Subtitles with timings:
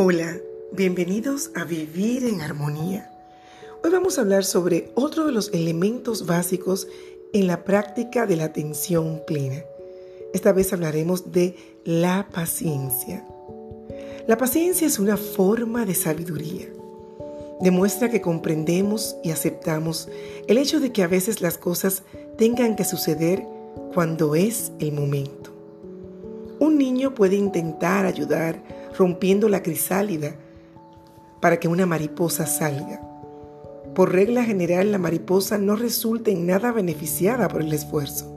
[0.00, 0.38] Hola,
[0.70, 3.10] bienvenidos a Vivir en Armonía.
[3.82, 6.86] Hoy vamos a hablar sobre otro de los elementos básicos
[7.32, 9.64] en la práctica de la atención plena.
[10.32, 13.26] Esta vez hablaremos de la paciencia.
[14.28, 16.68] La paciencia es una forma de sabiduría.
[17.60, 20.08] Demuestra que comprendemos y aceptamos
[20.46, 22.04] el hecho de que a veces las cosas
[22.36, 23.42] tengan que suceder
[23.94, 25.57] cuando es el momento.
[26.60, 28.62] Un niño puede intentar ayudar
[28.96, 30.34] rompiendo la crisálida
[31.40, 33.00] para que una mariposa salga.
[33.94, 38.34] Por regla general, la mariposa no resulta en nada beneficiada por el esfuerzo.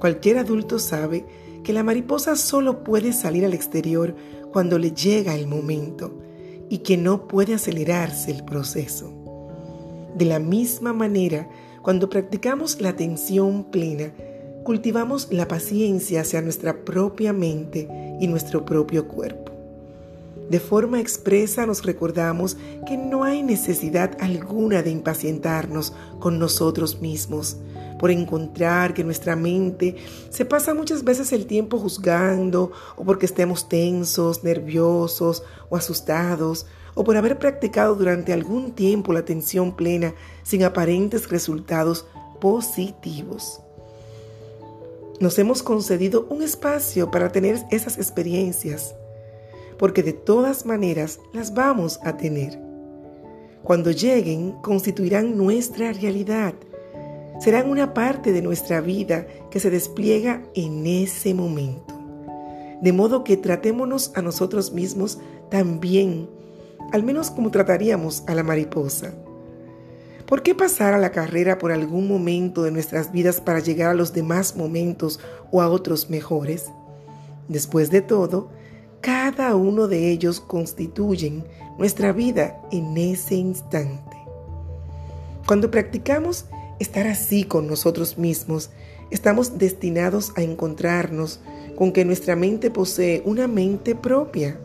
[0.00, 1.24] Cualquier adulto sabe
[1.62, 4.14] que la mariposa solo puede salir al exterior
[4.52, 6.18] cuando le llega el momento
[6.68, 9.12] y que no puede acelerarse el proceso.
[10.16, 11.48] De la misma manera,
[11.82, 14.12] cuando practicamos la atención plena,
[14.64, 17.88] cultivamos la paciencia hacia nuestra propia mente
[18.20, 19.52] y nuestro propio cuerpo.
[20.48, 27.56] De forma expresa nos recordamos que no hay necesidad alguna de impacientarnos con nosotros mismos
[27.98, 29.96] por encontrar que nuestra mente
[30.28, 37.04] se pasa muchas veces el tiempo juzgando o porque estemos tensos, nerviosos o asustados o
[37.04, 42.06] por haber practicado durante algún tiempo la atención plena sin aparentes resultados
[42.40, 43.60] positivos.
[45.22, 48.96] Nos hemos concedido un espacio para tener esas experiencias
[49.78, 52.58] porque de todas maneras las vamos a tener.
[53.62, 56.54] Cuando lleguen, constituirán nuestra realidad.
[57.38, 61.94] Serán una parte de nuestra vida que se despliega en ese momento.
[62.80, 65.20] De modo que tratémonos a nosotros mismos
[65.52, 66.28] también,
[66.90, 69.14] al menos como trataríamos a la mariposa.
[70.32, 73.94] ¿Por qué pasar a la carrera por algún momento de nuestras vidas para llegar a
[73.94, 75.20] los demás momentos
[75.50, 76.68] o a otros mejores?
[77.48, 78.48] Después de todo,
[79.02, 81.44] cada uno de ellos constituyen
[81.76, 84.16] nuestra vida en ese instante.
[85.46, 86.46] Cuando practicamos
[86.78, 88.70] estar así con nosotros mismos,
[89.10, 91.40] estamos destinados a encontrarnos
[91.76, 94.56] con que nuestra mente posee una mente propia.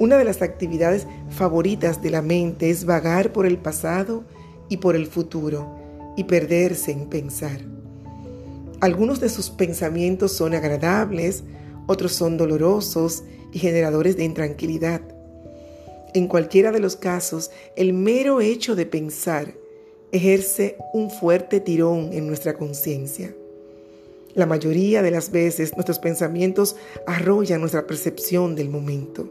[0.00, 4.24] Una de las actividades favoritas de la mente es vagar por el pasado
[4.68, 5.76] y por el futuro
[6.16, 7.60] y perderse en pensar.
[8.80, 11.42] Algunos de sus pensamientos son agradables,
[11.86, 15.00] otros son dolorosos y generadores de intranquilidad.
[16.14, 19.54] En cualquiera de los casos, el mero hecho de pensar
[20.12, 23.34] ejerce un fuerte tirón en nuestra conciencia.
[24.34, 29.28] La mayoría de las veces nuestros pensamientos arrollan nuestra percepción del momento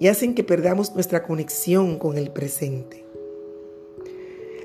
[0.00, 3.04] y hacen que perdamos nuestra conexión con el presente.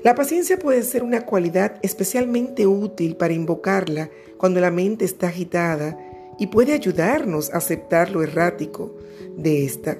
[0.04, 5.98] La paciencia puede ser una cualidad especialmente útil para invocarla cuando la mente está agitada
[6.38, 8.94] y puede ayudarnos a aceptar lo errático
[9.36, 9.98] de esta,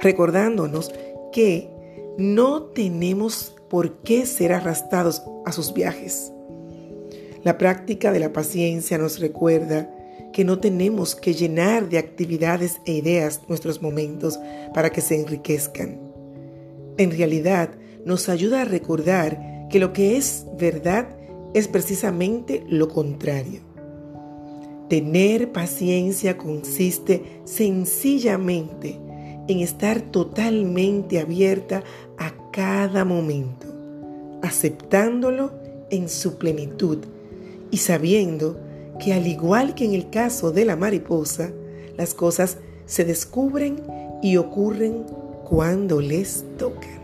[0.00, 0.92] recordándonos
[1.32, 1.68] que
[2.16, 6.32] no tenemos por qué ser arrastrados a sus viajes.
[7.42, 9.90] La práctica de la paciencia nos recuerda
[10.32, 14.38] que no tenemos que llenar de actividades e ideas nuestros momentos
[14.72, 16.00] para que se enriquezcan.
[16.96, 17.70] En realidad,
[18.04, 21.08] nos ayuda a recordar que lo que es verdad
[21.54, 23.60] es precisamente lo contrario.
[24.88, 28.98] Tener paciencia consiste sencillamente
[29.48, 31.82] en estar totalmente abierta
[32.18, 33.66] a cada momento,
[34.42, 35.52] aceptándolo
[35.90, 36.98] en su plenitud
[37.70, 38.60] y sabiendo
[39.00, 41.50] que al igual que en el caso de la mariposa,
[41.96, 43.82] las cosas se descubren
[44.22, 45.04] y ocurren
[45.48, 47.03] cuando les tocan.